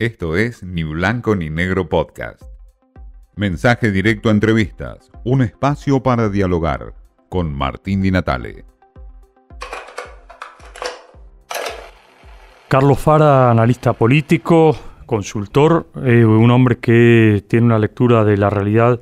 [0.00, 2.40] Esto es Ni Blanco ni Negro Podcast.
[3.34, 6.94] Mensaje directo a entrevistas, un espacio para dialogar
[7.28, 8.64] con Martín Di Natale.
[12.68, 19.00] Carlos Fara, analista político, consultor, eh, un hombre que tiene una lectura de la realidad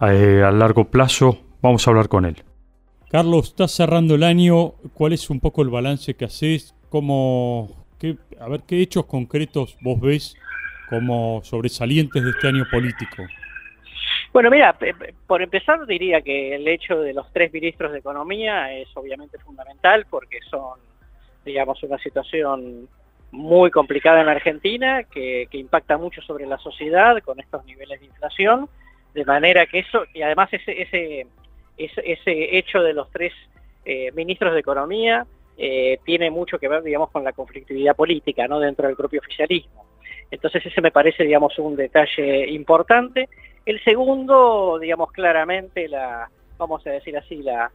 [0.00, 1.36] eh, a largo plazo.
[1.60, 2.42] Vamos a hablar con él.
[3.10, 4.70] Carlos, estás cerrando el año.
[4.94, 6.74] ¿Cuál es un poco el balance que haces?
[6.88, 7.79] ¿Cómo,
[8.38, 10.36] a ver, ¿qué hechos concretos vos ves
[10.88, 13.22] como sobresalientes de este año político?
[14.32, 14.76] Bueno, mira,
[15.26, 20.06] por empezar diría que el hecho de los tres ministros de Economía es obviamente fundamental
[20.08, 20.78] porque son,
[21.44, 22.88] digamos, una situación
[23.32, 28.68] muy complicada en Argentina que, impacta mucho sobre la sociedad con estos niveles de inflación,
[29.14, 31.26] de manera que eso, y además ese, ese,
[31.76, 33.32] ese, hecho de los tres
[33.84, 35.26] eh, ministros de Economía
[35.62, 39.84] eh, tiene mucho que ver, digamos, con la conflictividad política, ¿no?, dentro del propio oficialismo.
[40.30, 43.28] Entonces ese me parece, digamos, un detalle importante.
[43.66, 47.70] El segundo, digamos, claramente la, vamos a decir así, la,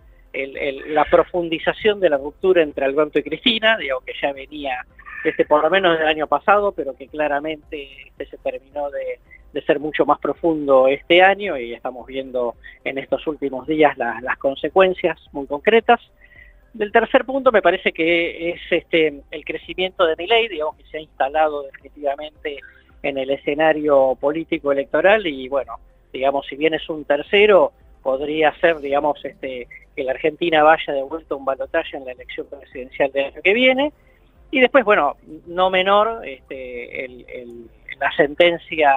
[1.11, 4.83] profundización de la ruptura entre Alberto y Cristina, digamos que ya venía
[5.23, 9.19] desde por lo menos del año pasado, pero que claramente este se terminó de,
[9.61, 15.19] ser mucho más profundo este año y estamos viendo en estos últimos días las consecuencias
[15.31, 16.01] muy concretas.
[16.75, 20.97] Del tercer punto me parece que es este el crecimiento de ley, digamos que se
[20.97, 22.57] ha instalado definitivamente
[23.01, 25.75] en el escenario político electoral y bueno,
[26.11, 27.71] digamos, si bien es un tercero,
[28.03, 32.11] podría ser, digamos, este, que la Argentina vaya de vuelta a un balotaje en la
[32.11, 33.93] elección presidencial del año que viene.
[34.51, 35.15] Y después, bueno,
[35.47, 37.07] no menor, este,
[38.01, 38.93] la sentencia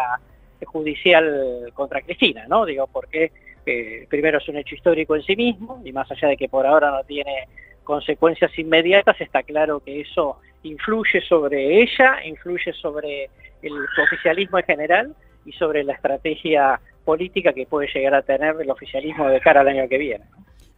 [0.65, 2.67] judicial contra Cristina, ¿no?
[2.67, 3.31] Digo, porque
[3.67, 6.67] eh, primero es un hecho histórico en sí mismo, y más allá de que por
[6.67, 7.47] ahora no tiene
[7.89, 13.31] consecuencias inmediatas, está claro que eso influye sobre ella, influye sobre
[13.62, 13.72] el
[14.05, 19.27] oficialismo en general y sobre la estrategia política que puede llegar a tener el oficialismo
[19.31, 20.25] de cara al año que viene.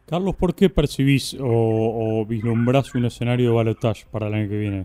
[0.07, 4.85] Carlos, ¿por qué percibís o, vislumbrás un escenario de balotaje para el año que viene?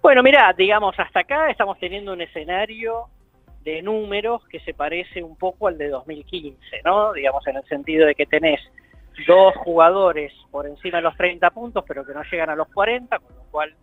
[0.00, 3.06] Bueno, mira, digamos, hasta acá estamos teniendo un escenario
[3.64, 7.12] de números que se parece un poco al de 2015, ¿no?
[7.12, 8.60] Digamos, en el sentido de que tenés
[9.26, 13.18] dos jugadores por encima de los 30 puntos, pero que no llegan a los 40,
[13.18, 13.74] con lo cual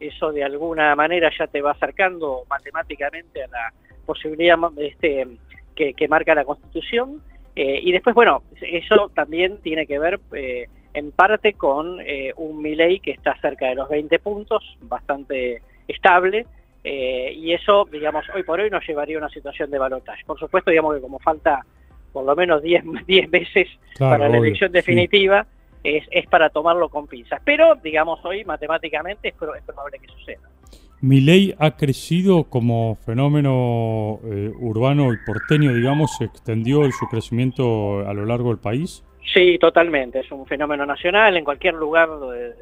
[0.00, 3.72] eso de alguna manera ya te va acercando matemáticamente a la
[4.04, 5.26] posibilidad este,
[5.74, 7.22] que, marca la Constitución.
[7.54, 12.60] Eh, y después, bueno, eso también tiene que ver eh, en parte con eh, un
[12.60, 16.46] Milei que está cerca de los 20 puntos, bastante estable,
[16.88, 20.22] y eso, digamos, hoy por hoy nos llevaría a una situación de balotaje.
[20.24, 21.66] Por supuesto, digamos que como falta
[22.16, 22.82] por lo menos 10
[23.30, 23.68] veces
[23.98, 25.46] para la elección definitiva,
[25.84, 27.42] es, es, para tomarlo con pinzas.
[27.44, 30.48] Pero, digamos, hoy matemáticamente es, probable que suceda.
[31.02, 38.08] ¿Mi ley ha crecido como fenómeno eh, urbano y porteño, digamos, se extendió su crecimiento
[38.08, 39.04] a lo largo del país?
[39.34, 40.20] Sí, totalmente.
[40.20, 42.54] Es un fenómeno nacional en cualquier lugar de,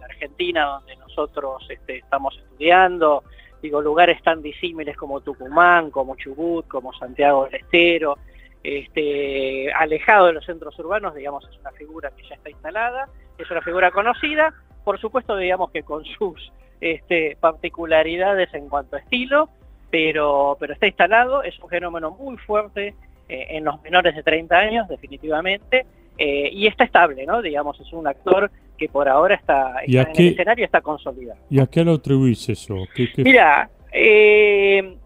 [0.00, 3.24] la Argentina donde nosotros este, estamos estudiando.
[3.60, 8.16] Digo, lugares tan disímiles como Tucumán, como Chubut, como Santiago del Estero,
[8.66, 13.48] este, alejado de los centros urbanos, digamos, es una figura que ya está instalada, es
[13.48, 19.48] una figura conocida, por supuesto, digamos que con sus este, particularidades en cuanto a estilo,
[19.90, 22.94] pero, pero está instalado, es un fenómeno muy fuerte
[23.28, 25.86] eh, en los menores de 30 años, definitivamente,
[26.18, 27.42] eh, y está estable, ¿no?
[27.42, 31.38] Digamos, es un actor que por ahora está, en el escenario está consolidado.
[31.48, 32.74] ¿Y a qué lo atribuís eso?
[33.18, 34.96] Mira, eh,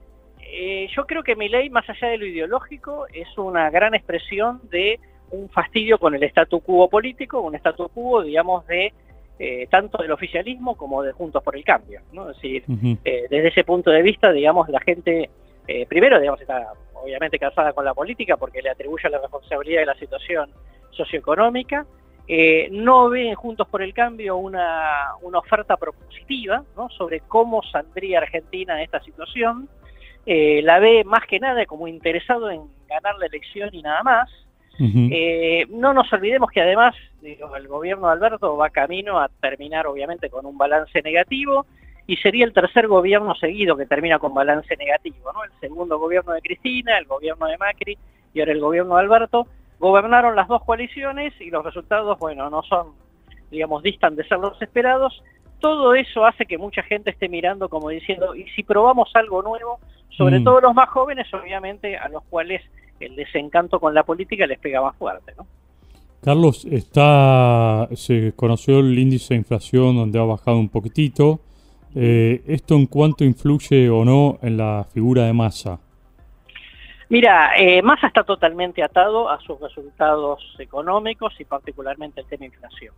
[0.53, 4.61] eh, yo creo que mi ley, más allá de lo ideológico, es una gran expresión
[4.71, 4.99] de
[5.31, 8.93] un fastidio con el statu quo político, un statu quo, digamos, de
[9.39, 12.00] eh, tanto del oficialismo como de Juntos por el Cambio.
[12.12, 12.31] ¿no?
[12.31, 12.65] Es decir,
[13.05, 15.31] eh, desde ese punto de vista, digamos, la gente,
[15.89, 19.94] primero, digamos, está obviamente casada con la política porque le atribuye la responsabilidad de la
[19.94, 20.50] situación
[20.91, 21.87] socioeconómica,
[22.72, 26.89] no ve en Juntos por el Cambio una, una oferta propositiva ¿no?
[26.91, 29.69] sobre cómo saldría Argentina de esta situación,
[30.32, 34.30] eh, la ve más que nada como interesado en ganar la elección y nada más.
[34.78, 40.30] Eh, no nos olvidemos que además el gobierno de Alberto va camino a terminar obviamente
[40.30, 41.66] con un balance negativo
[42.06, 45.42] y sería el tercer gobierno seguido que termina con balance negativo, ¿no?
[45.42, 47.98] El segundo gobierno de Cristina, el gobierno de Macri
[48.33, 49.48] y ahora el gobierno de Alberto
[49.80, 52.92] gobernaron las dos coaliciones y los resultados, bueno, no son,
[53.50, 55.22] digamos, distan de ser los esperados.
[55.60, 59.78] Todo eso hace que mucha gente esté mirando como diciendo, ¿y si probamos algo nuevo?
[60.21, 60.45] sobre mm.
[60.45, 62.62] todo los más jóvenes, obviamente, a los cuales
[63.01, 65.47] el desencanto con la política les pega más fuerte, ¿no?
[66.22, 71.41] Carlos, está, se conoció el índice de inflación donde ha bajado un poquitito,
[71.92, 75.80] Eh, ¿Esto en cuánto influye o no en la figura de Massa?
[77.09, 82.95] Mira, eh, Massa está totalmente atado a sus resultados económicos y particularmente el tema inflación.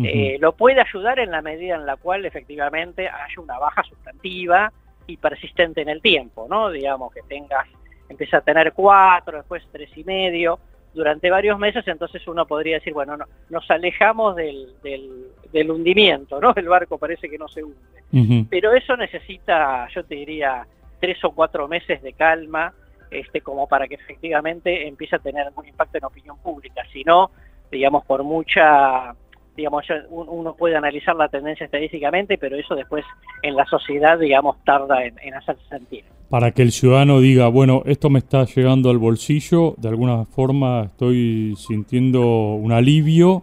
[0.00, 4.72] Eh, lo puede ayudar en la medida en la cual efectivamente haya una baja sustantiva
[5.06, 6.70] y persistente en el tiempo, ¿no?
[6.70, 7.66] Digamos que tengas,
[8.08, 10.60] empieza a tener cuatro, después tres y medio,
[10.94, 16.52] durante varios meses, entonces uno podría decir, bueno, no, nos alejamos del, del, hundimiento, ¿no?
[16.56, 18.46] El barco parece que no se hunde.
[18.48, 20.66] Pero eso necesita, yo te diría,
[21.00, 22.72] tres o cuatro meses de calma,
[23.10, 26.82] este, como para que efectivamente empiece a tener algún impacto en opinión pública.
[26.92, 27.30] Si no,
[27.70, 29.14] digamos, por mucha
[29.58, 33.04] digamos, uno puede analizar la tendencia estadísticamente, pero eso después
[33.42, 36.04] en la sociedad, digamos, tarda en, en hacerse sentir.
[36.30, 40.84] Para que el ciudadano diga, bueno, esto me está llegando al bolsillo, de alguna forma
[40.84, 42.20] estoy sintiendo
[42.54, 43.42] un alivio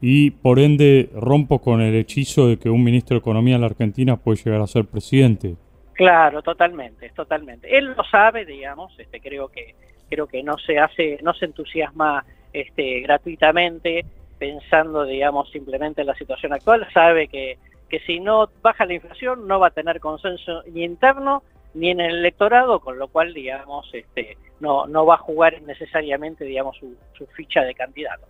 [0.00, 3.66] y por ende rompo con el hechizo de que un ministro de Economía en la
[3.66, 5.56] Argentina puede llegar a ser presidente.
[5.94, 7.76] Claro, totalmente, totalmente.
[7.76, 9.74] Él lo sabe, digamos, este, creo que
[10.08, 14.06] creo que no se hace, no se entusiasma este, gratuitamente
[14.38, 17.58] pensando, digamos, simplemente en la situación actual, sabe que,
[17.88, 21.42] que si no baja la inflación no va a tener consenso ni interno
[21.74, 26.44] ni en el electorado, con lo cual, digamos, este, no, no va a jugar necesariamente,
[26.44, 28.26] digamos, su, ficha de candidato.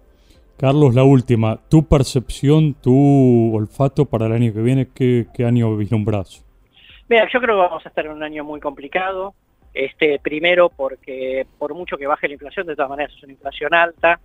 [0.56, 5.76] Carlos, la última, tu percepción, tu olfato para el año que viene, ¿qué, qué año
[5.76, 6.44] vislumbras?
[7.08, 9.34] Mira, yo creo que vamos a estar en un año muy complicado.
[9.72, 13.74] Este, primero porque por mucho que baje la inflación, de todas maneras es una inflación
[13.74, 14.18] alta,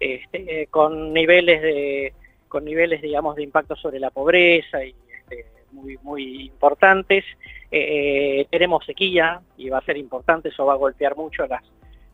[0.00, 2.12] este, con niveles de
[2.48, 7.24] con niveles digamos de impacto sobre la pobreza y este, muy muy importantes.
[7.70, 11.62] Eh, tenemos sequía y va a ser importante eso va a golpear mucho las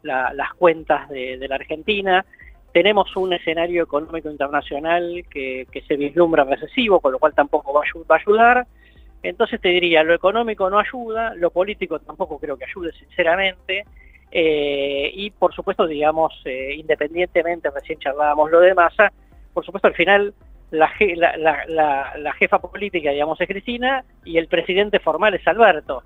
[0.05, 2.25] las cuentas de, la Argentina.
[2.73, 8.19] Tenemos un escenario económico internacional que, se vislumbra recesivo con lo cual tampoco va a
[8.19, 8.67] ayudar.
[9.23, 13.85] Entonces te diría lo económico no ayuda lo político tampoco creo que ayude sinceramente
[14.37, 19.13] eh, y por supuesto, digamos, eh, independientemente, recién charlábamos lo de masa,
[19.53, 20.35] por supuesto al final
[20.73, 20.91] la,
[21.69, 26.03] la, jefa política, digamos, es Cristina y el presidente formal es Alberto.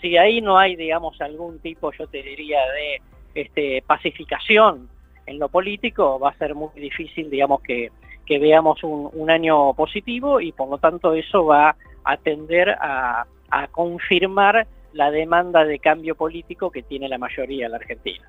[0.00, 3.00] Si ahí no hay, digamos, algún tipo, yo te diría, de
[3.40, 4.88] este, pacificación
[5.26, 7.92] en lo político, va a ser muy difícil, digamos, que,
[8.28, 13.24] veamos un, año positivo y por lo tanto eso va a tender a
[13.70, 18.28] confirmar la demanda de cambio político que tiene la mayoría en la Argentina.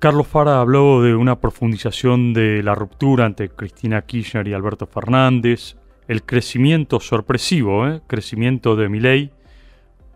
[0.00, 5.76] Carlos Fara habló de una profundización de la ruptura entre Cristina Kirchner y Alberto Fernández,
[6.08, 8.00] el crecimiento sorpresivo, ¿eh?
[8.06, 9.30] crecimiento de Milei,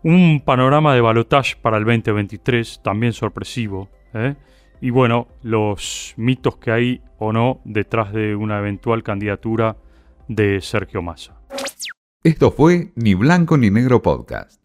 [0.02, 4.36] un panorama de balotage para el 2023 también sorpresivo, ¿eh?
[4.80, 9.76] y bueno, los mitos que hay o no detrás de una eventual candidatura
[10.28, 11.34] de Sergio Massa.
[12.26, 14.63] Esto fue Ni Blanco ni Negro Podcast.